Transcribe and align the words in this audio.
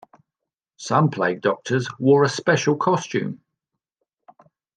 Some 0.77 1.11
plague 1.11 1.41
doctors 1.41 1.87
wore 1.99 2.23
a 2.23 2.27
special 2.27 2.75
costume. 2.75 3.41